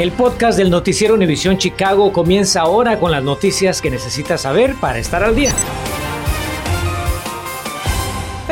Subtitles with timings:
[0.00, 4.98] El podcast del noticiero Univisión Chicago comienza ahora con las noticias que necesitas saber para
[4.98, 5.52] estar al día.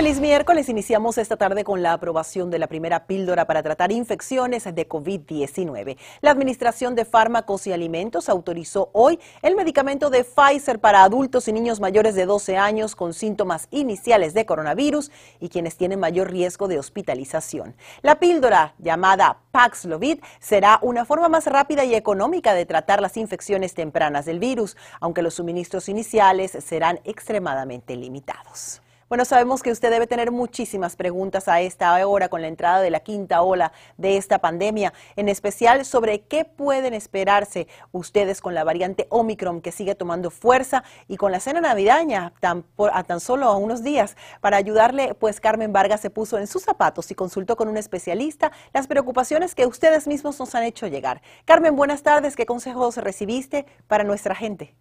[0.08, 0.70] Feliz miércoles.
[0.70, 5.98] Iniciamos esta tarde con la aprobación de la primera píldora para tratar infecciones de COVID-19.
[6.22, 11.52] La Administración de Fármacos y Alimentos autorizó hoy el medicamento de Pfizer para adultos y
[11.52, 15.10] niños mayores de 12 años con síntomas iniciales de coronavirus
[15.40, 17.76] y quienes tienen mayor riesgo de hospitalización.
[18.00, 23.74] La píldora llamada Paxlovid será una forma más rápida y económica de tratar las infecciones
[23.74, 28.80] tempranas del virus, aunque los suministros iniciales serán extremadamente limitados.
[29.08, 32.90] Bueno, sabemos que usted debe tener muchísimas preguntas a esta hora con la entrada de
[32.90, 38.64] la quinta ola de esta pandemia, en especial sobre qué pueden esperarse ustedes con la
[38.64, 43.46] variante Omicron que sigue tomando fuerza y con la cena navideña tan, a tan solo
[43.46, 44.14] a unos días.
[44.42, 48.52] Para ayudarle, pues Carmen Vargas se puso en sus zapatos y consultó con un especialista
[48.74, 51.22] las preocupaciones que ustedes mismos nos han hecho llegar.
[51.46, 52.36] Carmen, buenas tardes.
[52.36, 54.74] ¿Qué consejos recibiste para nuestra gente?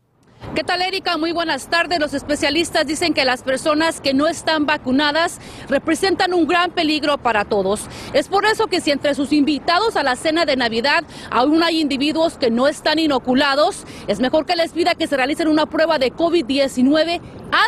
[0.55, 1.17] ¿Qué tal, Erika?
[1.17, 1.99] Muy buenas tardes.
[1.99, 7.45] Los especialistas dicen que las personas que no están vacunadas representan un gran peligro para
[7.45, 7.87] todos.
[8.13, 11.81] Es por eso que si entre sus invitados a la cena de Navidad aún hay
[11.81, 15.99] individuos que no están inoculados, es mejor que les pida que se realicen una prueba
[15.99, 17.21] de COVID-19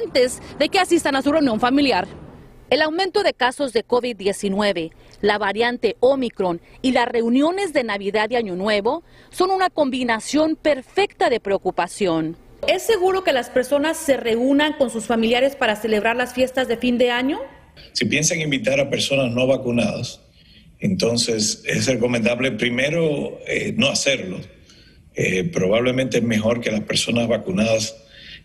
[0.03, 2.07] antes de que asistan a su reunión familiar.
[2.69, 8.35] El aumento de casos de COVID-19, la variante Omicron y las reuniones de Navidad y
[8.35, 12.48] Año Nuevo son una combinación perfecta de preocupación.
[12.69, 16.77] ¿Es seguro que las personas se reúnan con sus familiares para celebrar las fiestas de
[16.77, 17.39] fin de año?
[17.93, 20.21] Si piensan invitar a personas no vacunadas,
[20.79, 24.39] entonces es recomendable primero eh, no hacerlo.
[25.15, 27.95] Eh, probablemente es mejor que las personas vacunadas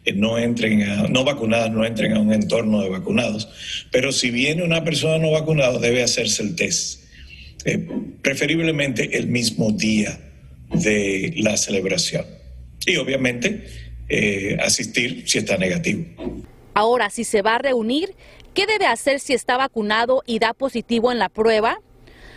[0.07, 3.51] eh, no entren a, no vacunadas no entren a un entorno de vacunados.
[3.91, 7.05] Pero si viene una persona no vacunada, debe hacerse el test.
[8.23, 10.19] preferiblemente el mismo día
[10.71, 12.25] de la celebración.
[12.87, 16.05] Y obviamente eh, asistir si está negativo.
[16.75, 18.15] Ahora, si se va a reunir,
[18.53, 21.79] ¿qué debe hacer si está vacunado y da positivo en la prueba?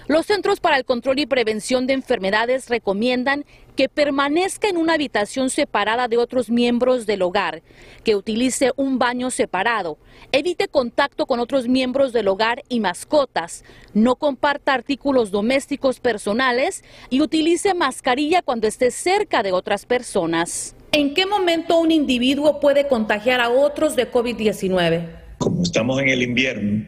[0.07, 3.44] Los Centros para el Control y Prevención de Enfermedades recomiendan
[3.75, 7.61] que permanezca en una habitación separada de otros miembros del hogar,
[8.05, 9.97] que utilice un baño separado,
[10.31, 17.19] evite contacto con otros miembros del hogar y mascotas, no comparta artículos domésticos personales y
[17.19, 20.76] utilice mascarilla cuando esté cerca de otras personas.
[20.97, 25.06] ¿En qué momento un individuo puede contagiar a otros de COVID-19?
[25.38, 26.88] Como estamos en el invierno,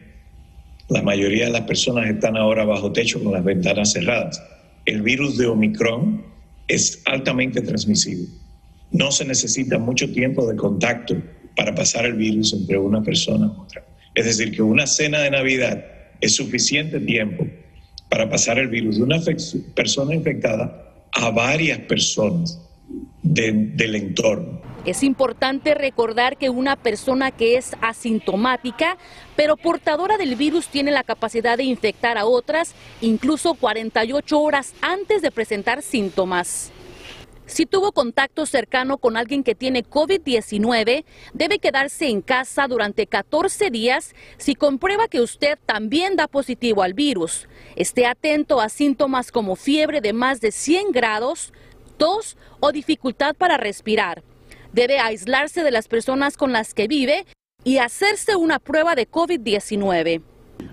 [0.88, 4.42] la mayoría de las personas están ahora bajo techo con las ventanas cerradas.
[4.84, 6.24] El virus de Omicron
[6.66, 8.26] es altamente transmisible.
[8.90, 11.14] No se necesita mucho tiempo de contacto
[11.54, 13.84] para pasar el virus entre una persona y otra.
[14.16, 15.84] Es decir, que una cena de Navidad
[16.20, 17.46] es suficiente tiempo
[18.08, 19.20] para pasar el virus de una
[19.76, 22.60] persona infectada a varias personas
[23.22, 24.60] del entorno.
[24.84, 28.96] Es importante recordar que una persona que es asintomática,
[29.36, 35.20] pero portadora del virus, tiene la capacidad de infectar a otras, incluso 48 horas antes
[35.20, 36.72] de presentar síntomas.
[37.50, 43.70] Si tuvo contacto cercano con alguien que tiene COVID-19, debe quedarse en casa durante 14
[43.70, 47.48] días si comprueba que usted también da positivo al virus.
[47.74, 51.52] Esté atento a síntomas como fiebre de más de 100 grados,
[52.00, 54.24] tos o dificultad para respirar.
[54.72, 57.26] Debe aislarse de las personas con las que vive
[57.62, 60.22] y hacerse una prueba de COVID-19.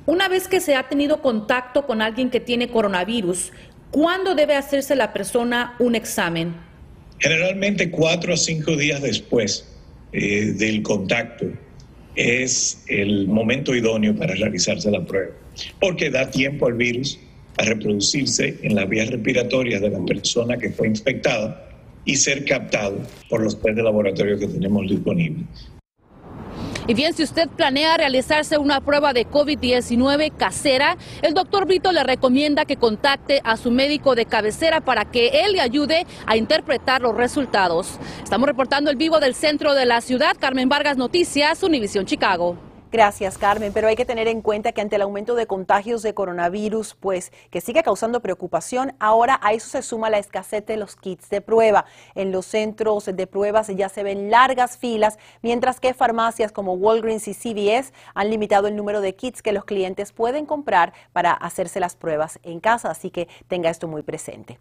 [0.06, 3.52] Una vez que se ha tenido contacto con alguien que tiene coronavirus,
[3.92, 6.56] ¿cuándo debe hacerse la persona un examen?
[7.20, 9.68] Generalmente cuatro o cinco días después
[10.14, 11.46] eh, del contacto
[12.16, 15.34] es el momento idóneo para realizarse la prueba,
[15.82, 17.20] porque da tiempo al virus
[17.58, 21.68] a reproducirse en las vías respiratorias de la persona que fue infectada
[22.06, 25.46] y ser captado por los test de laboratorio que tenemos disponibles.
[26.90, 32.02] Y bien, si usted planea realizarse una prueba de COVID-19 casera, el doctor Brito le
[32.02, 37.02] recomienda que contacte a su médico de cabecera para que él le ayude a interpretar
[37.02, 38.00] los resultados.
[38.24, 40.38] Estamos reportando el vivo del centro de la ciudad.
[40.40, 42.67] Carmen Vargas Noticias, Univisión Chicago.
[42.90, 43.74] Gracias, Carmen.
[43.74, 47.34] Pero hay que tener en cuenta que ante el aumento de contagios de coronavirus, pues
[47.52, 51.42] que sigue causando preocupación, ahora a eso se suma la escasez de los kits de
[51.42, 51.84] prueba.
[52.16, 57.28] En los centros de pruebas ya se ven largas filas, mientras que farmacias como Walgreens
[57.28, 61.82] y CVS han limitado el número de kits que los clientes pueden comprar para hacerse
[61.82, 62.90] las pruebas en casa.
[62.90, 64.58] Así que tenga esto muy presente.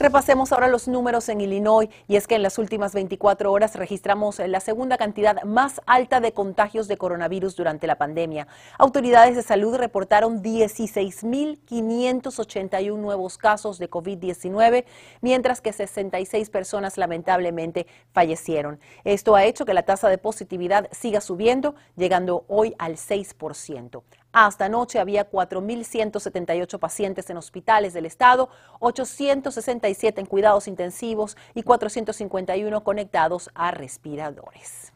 [0.00, 4.38] Repasemos ahora los números en Illinois y es que en las últimas 24 horas registramos
[4.38, 8.48] la segunda cantidad más alta de contagios de coronavirus durante la pandemia.
[8.78, 14.86] Autoridades de salud reportaron 16.581 nuevos casos de COVID-19,
[15.20, 18.80] mientras que 66 personas lamentablemente fallecieron.
[19.04, 24.02] Esto ha hecho que la tasa de positividad siga subiendo, llegando hoy al 6%.
[24.32, 28.48] Hasta anoche había 4.178 pacientes en hospitales del estado,
[28.78, 34.92] 867 en cuidados intensivos y 451 conectados a respiradores.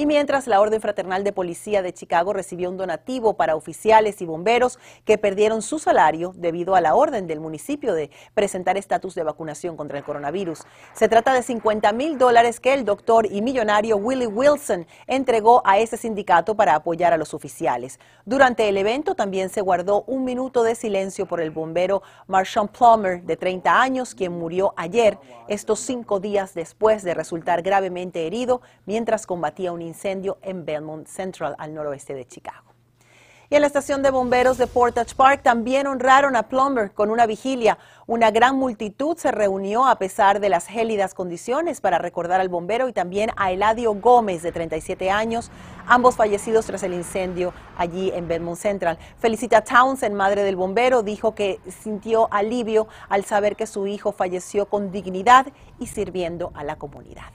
[0.00, 4.24] Y mientras la Orden Fraternal de Policía de Chicago recibió un donativo para oficiales y
[4.24, 9.24] bomberos que perdieron su salario debido a la orden del municipio de presentar estatus de
[9.24, 10.62] vacunación contra el coronavirus.
[10.94, 15.78] Se trata de 50 mil dólares que el doctor y millonario Willie Wilson entregó a
[15.78, 18.00] ese sindicato para apoyar a los oficiales.
[18.24, 23.22] Durante el evento también se guardó un minuto de silencio por el bombero Marshawn Plummer,
[23.22, 29.26] de 30 años, quien murió ayer, estos cinco días después de resultar gravemente herido mientras
[29.26, 32.70] combatía un incendio en Belmont Central, al noroeste de Chicago.
[33.52, 37.26] Y en la estación de bomberos de Portage Park también honraron a Plumber con una
[37.26, 37.78] vigilia.
[38.06, 42.88] Una gran multitud se reunió a pesar de las gélidas condiciones para recordar al bombero
[42.88, 45.50] y también a Eladio Gómez, de 37 años,
[45.88, 48.98] ambos fallecidos tras el incendio allí en Belmont Central.
[49.18, 54.66] Felicita Townsend, madre del bombero, dijo que sintió alivio al saber que su hijo falleció
[54.66, 55.48] con dignidad
[55.80, 57.32] y sirviendo a la comunidad.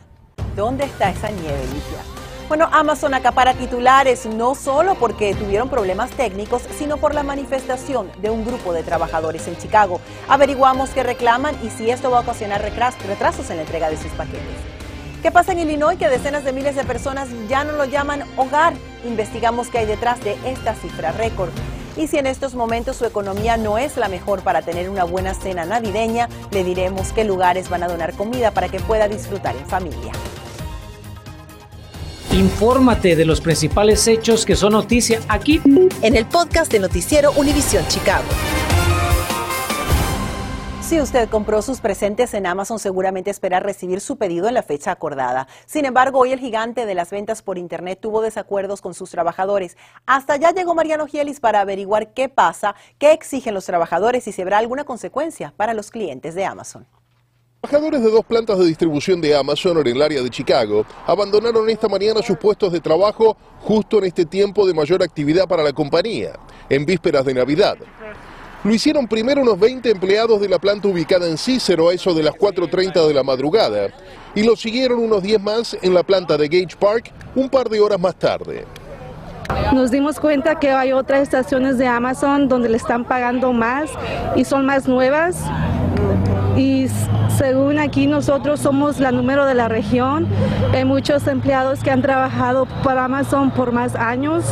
[0.55, 2.24] ¿Dónde está esa nieve, Lidia?
[2.47, 8.29] Bueno, Amazon acapara titulares no solo porque tuvieron problemas técnicos, sino por la manifestación de
[8.29, 9.99] un grupo de trabajadores en Chicago.
[10.29, 14.11] Averiguamos qué reclaman y si esto va a ocasionar retrasos en la entrega de sus
[14.11, 14.43] paquetes.
[15.23, 18.75] ¿Qué pasa en Illinois que decenas de miles de personas ya no lo llaman hogar?
[19.05, 21.49] Investigamos qué hay detrás de esta cifra récord.
[21.97, 25.33] Y si en estos momentos su economía no es la mejor para tener una buena
[25.33, 29.65] cena navideña, le diremos qué lugares van a donar comida para que pueda disfrutar en
[29.65, 30.11] familia.
[32.35, 35.61] Infórmate de los principales hechos que son noticia aquí
[36.01, 38.25] en el podcast de Noticiero Univisión Chicago.
[40.81, 44.91] Si usted compró sus presentes en Amazon, seguramente espera recibir su pedido en la fecha
[44.91, 45.47] acordada.
[45.65, 49.77] Sin embargo, hoy el gigante de las ventas por Internet tuvo desacuerdos con sus trabajadores.
[50.05, 54.41] Hasta allá llegó Mariano Gielis para averiguar qué pasa, qué exigen los trabajadores y si
[54.41, 56.85] habrá alguna consecuencia para los clientes de Amazon.
[57.65, 61.87] Trabajadores de dos plantas de distribución de Amazon en el área de Chicago abandonaron esta
[61.87, 66.33] mañana sus puestos de trabajo justo en este tiempo de mayor actividad para la compañía,
[66.69, 67.75] en vísperas de Navidad.
[68.63, 72.21] Lo hicieron primero unos 20 empleados de la planta ubicada en Cícero a eso de
[72.21, 73.87] las 4.30 de la madrugada
[74.35, 77.79] y lo siguieron unos 10 más en la planta de Gage Park un par de
[77.79, 78.63] horas más tarde.
[79.73, 83.89] Nos dimos cuenta que hay otras estaciones de Amazon donde le están pagando más
[84.35, 85.37] y son más nuevas
[86.55, 86.87] y
[87.37, 90.27] según aquí nosotros somos la número de la región.
[90.73, 94.45] Hay muchos empleados que han trabajado para Amazon por más años.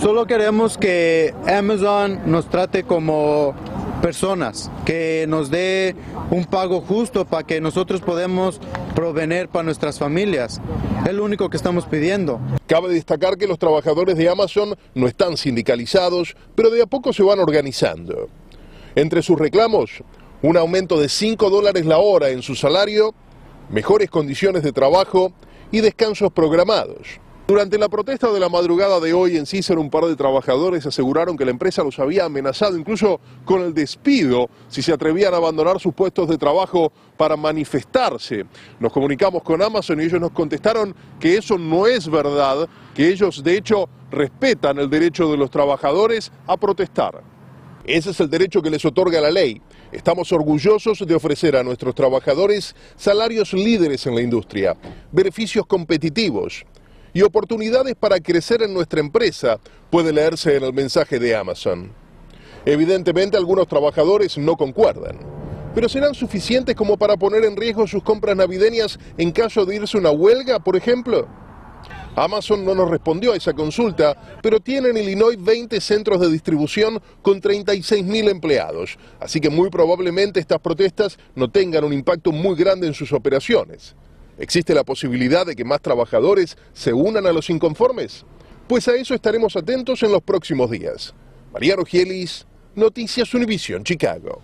[0.00, 3.54] solo queremos que Amazon nos trate como
[4.00, 5.94] personas, que nos dé
[6.30, 8.60] un pago justo para que nosotros podamos
[8.94, 10.60] proveer para nuestras familias.
[11.06, 12.40] Es lo único que estamos pidiendo.
[12.66, 17.22] Cabe destacar que los trabajadores de Amazon no están sindicalizados, pero de a poco se
[17.22, 18.28] van organizando.
[18.94, 20.02] Entre sus reclamos,
[20.42, 23.14] un aumento de 5 dólares la hora en su salario,
[23.68, 25.32] mejores condiciones de trabajo
[25.70, 27.20] y descansos programados.
[27.46, 31.36] Durante la protesta de la madrugada de hoy en Cícero, un par de trabajadores aseguraron
[31.36, 35.80] que la empresa los había amenazado incluso con el despido si se atrevían a abandonar
[35.80, 38.46] sus puestos de trabajo para manifestarse.
[38.78, 43.42] Nos comunicamos con Amazon y ellos nos contestaron que eso no es verdad, que ellos
[43.42, 47.20] de hecho respetan el derecho de los trabajadores a protestar.
[47.92, 49.60] Ese es el derecho que les otorga la ley.
[49.90, 54.76] Estamos orgullosos de ofrecer a nuestros trabajadores salarios líderes en la industria,
[55.10, 56.64] beneficios competitivos
[57.12, 59.58] y oportunidades para crecer en nuestra empresa,
[59.90, 61.90] puede leerse en el mensaje de Amazon.
[62.64, 65.18] Evidentemente algunos trabajadores no concuerdan,
[65.74, 69.98] pero serán suficientes como para poner en riesgo sus compras navideñas en caso de irse
[69.98, 71.26] una huelga, por ejemplo.
[72.16, 77.00] Amazon no nos respondió a esa consulta, pero tiene en Illinois 20 centros de distribución
[77.22, 82.86] con 36.000 empleados, así que muy probablemente estas protestas no tengan un impacto muy grande
[82.86, 83.94] en sus operaciones.
[84.38, 88.24] ¿Existe la posibilidad de que más trabajadores se unan a los inconformes?
[88.66, 91.14] Pues a eso estaremos atentos en los próximos días.
[91.52, 94.40] Mariano Gielis, Noticias Univision Chicago.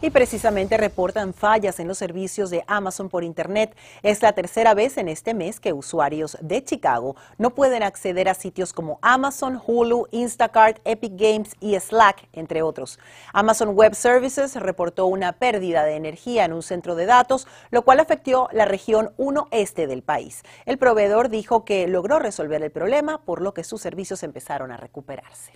[0.00, 3.76] Y precisamente reportan fallas en los servicios de Amazon por Internet.
[4.02, 8.34] Es la tercera vez en este mes que usuarios de Chicago no pueden acceder a
[8.34, 12.98] sitios como Amazon, Hulu, Instacart, Epic Games y Slack, entre otros.
[13.32, 18.00] Amazon Web Services reportó una pérdida de energía en un centro de datos, lo cual
[18.00, 20.42] afectó la región 1 este del país.
[20.66, 24.76] El proveedor dijo que logró resolver el problema, por lo que sus servicios empezaron a
[24.76, 25.52] recuperarse.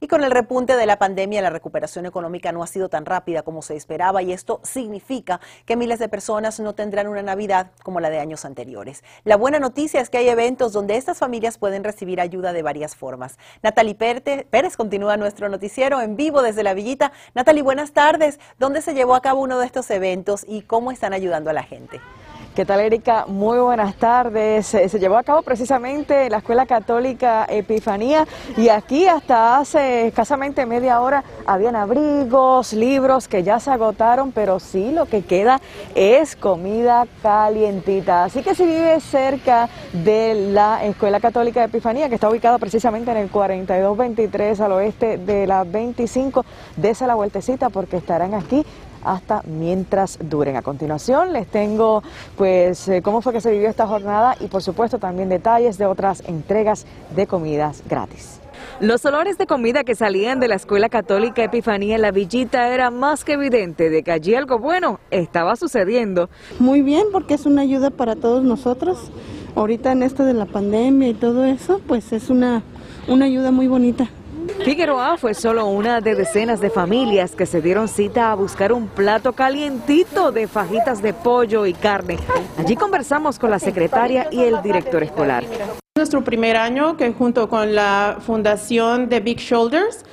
[0.00, 3.42] Y con el repunte de la pandemia, la recuperación económica no ha sido tan rápida
[3.42, 8.00] como se esperaba y esto significa que miles de personas no tendrán una Navidad como
[8.00, 9.02] la de años anteriores.
[9.24, 12.94] La buena noticia es que hay eventos donde estas familias pueden recibir ayuda de varias
[12.94, 13.38] formas.
[13.62, 17.12] Natalie Pérez continúa nuestro noticiero en vivo desde la Villita.
[17.34, 18.38] Natalie, buenas tardes.
[18.58, 21.62] ¿Dónde se llevó a cabo uno de estos eventos y cómo están ayudando a la
[21.62, 22.00] gente?
[22.56, 23.26] ¿Qué tal, Erika?
[23.28, 24.68] Muy buenas tardes.
[24.68, 30.64] Se, llevó a cabo precisamente en la Escuela Católica Epifanía y aquí hasta hace escasamente
[30.64, 35.60] media hora habían abrigos, libros que ya se agotaron, pero sí lo que queda
[35.94, 38.24] es comida calientita.
[38.24, 43.18] Así que si vive cerca de la Escuela Católica Epifanía, que está ubicada precisamente en
[43.18, 46.42] el 4223 al oeste de la 25,
[46.78, 48.64] dése la vueltecita porque estarán aquí
[49.06, 50.56] hasta mientras duren.
[50.56, 52.02] A continuación les tengo
[52.36, 55.86] pues eh, cómo fue que se vivió esta jornada y por supuesto también detalles de
[55.86, 58.40] otras entregas de comidas gratis.
[58.80, 62.90] Los olores de comida que salían de la Escuela Católica Epifanía en la Villita era
[62.90, 66.28] más que evidente de que allí algo bueno estaba sucediendo.
[66.58, 69.10] Muy bien, porque es una ayuda para todos nosotros.
[69.54, 72.62] Ahorita en esto de la pandemia y todo eso, pues es una,
[73.08, 74.10] una ayuda muy bonita.
[74.64, 78.88] Figueroa fue solo una de decenas de familias que se dieron cita a buscar un
[78.88, 82.18] plato calientito de fajitas de pollo y carne.
[82.58, 85.44] Allí conversamos con la secretaria y el director escolar.
[85.96, 90.04] Nuestro primer año que junto con la fundación de Big Shoulders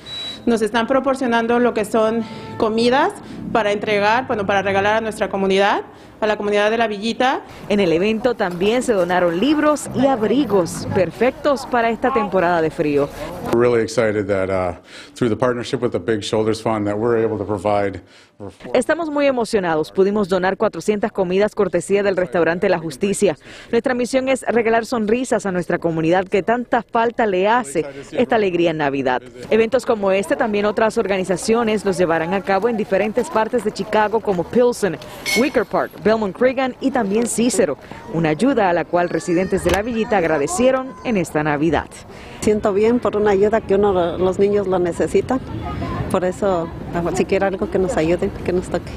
[0.46, 2.22] nos están proporcionando lo que son
[2.58, 3.12] comidas
[3.52, 5.82] para entregar, bueno, para regalar a nuestra comunidad
[6.20, 7.42] a la comunidad de la Villita.
[7.68, 13.08] En el evento también se donaron libros y abrigos perfectos para esta temporada de frío.
[18.72, 19.92] Estamos muy emocionados.
[19.92, 23.36] Pudimos donar 400 comidas cortesía del restaurante La Justicia.
[23.70, 28.72] Nuestra misión es regalar sonrisas a nuestra comunidad que tanta falta le hace esta alegría
[28.72, 29.22] en Navidad.
[29.50, 34.20] Eventos como este también otras organizaciones los llevarán a cabo en diferentes partes de Chicago
[34.20, 34.98] como Pilsen,
[35.38, 37.78] Wicker Park, Belmont Cregan y también Cícero,
[38.12, 41.88] una ayuda a la cual residentes de la villita agradecieron en esta Navidad.
[42.40, 45.40] Siento bien por una ayuda que los niños lo necesitan,
[46.10, 46.68] por eso
[47.14, 48.92] si quiere algo que nos ayude, que nos toque.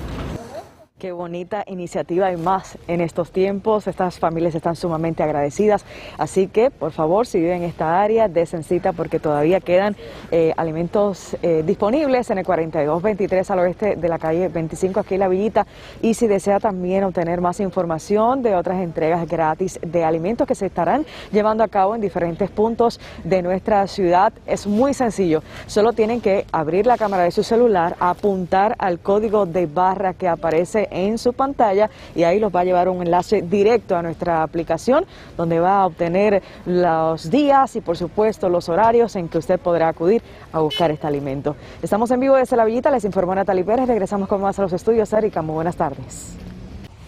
[0.99, 3.85] Qué bonita iniciativa y más en estos tiempos.
[3.85, 5.85] Estas familias están sumamente agradecidas.
[6.17, 9.95] Así que, por favor, si viven en esta área, desen cita porque todavía quedan
[10.31, 15.19] eh, alimentos eh, disponibles en el 4223 al oeste de la calle 25 aquí en
[15.19, 15.67] La Villita.
[16.01, 20.65] Y si desea también obtener más información de otras entregas gratis de alimentos que se
[20.65, 25.43] estarán llevando a cabo en diferentes puntos de nuestra ciudad, es muy sencillo.
[25.67, 30.27] Solo tienen que abrir la cámara de su celular, apuntar al código de barra que
[30.27, 34.43] aparece en su pantalla y ahí los va a llevar un enlace directo a nuestra
[34.43, 39.59] aplicación donde va a obtener los días y por supuesto los horarios en que usted
[39.59, 41.55] podrá acudir a buscar este alimento.
[41.81, 44.73] Estamos en vivo desde la Villita, les informó Natalie Pérez, regresamos con más a los
[44.73, 45.11] estudios.
[45.13, 46.46] Erika, muy buenas tardes.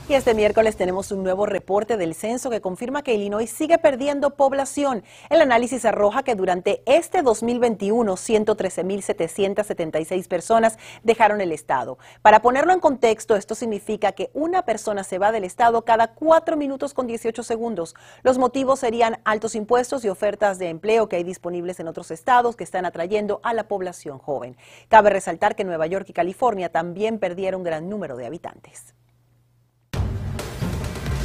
[0.10, 4.32] Y este miércoles tenemos un nuevo reporte del censo que confirma que Illinois sigue perdiendo
[4.32, 5.04] población.
[5.30, 12.00] El análisis arroja que durante este 2021 113.776 personas dejaron el estado.
[12.24, 16.58] Para ponerlo en contexto, esto significa que una persona se va del estado cada 4
[16.58, 17.94] minutos con 18 segundos.
[18.24, 22.56] Los motivos serían altos impuestos y ofertas de empleo que hay disponibles en otros estados
[22.56, 24.58] que están atrayendo a la población joven.
[24.88, 28.96] Cabe resaltar que Nueva York y California también perdieron gran número de habitantes.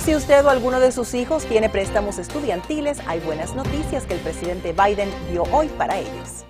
[0.04, 4.20] Si usted o alguno de sus hijos tiene préstamos estudiantiles, hay buenas noticias que el
[4.20, 6.44] presidente Biden dio hoy para ellos.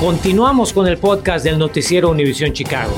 [0.00, 2.94] Continuamos con el podcast del noticiero Univisión Chicago.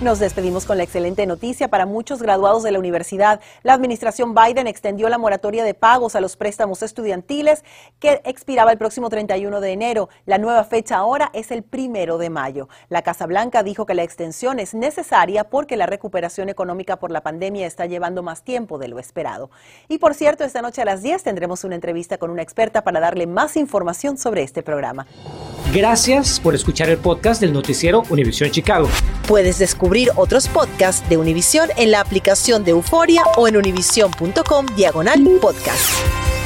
[0.00, 3.38] Nos despedimos con la excelente noticia para muchos graduados de la universidad.
[3.62, 7.64] La administración Biden extendió la moratoria de pagos a los préstamos estudiantiles
[7.98, 10.08] que expiraba el próximo 31 de enero.
[10.24, 12.70] La nueva fecha ahora es el primero de mayo.
[12.88, 17.22] La Casa Blanca dijo que la extensión es necesaria porque la recuperación económica por la
[17.22, 19.50] pandemia está llevando más tiempo de lo esperado.
[19.86, 23.00] Y por cierto, esta noche a las 10 tendremos una entrevista con una experta para
[23.00, 25.06] darle más información sobre este programa.
[25.74, 28.88] Gracias por escuchar el podcast del noticiero Univisión Chicago.
[29.28, 35.20] Puedes descubrir otros podcasts de Univisión en la aplicación de Euforia o en univision.com diagonal
[35.40, 36.39] podcast.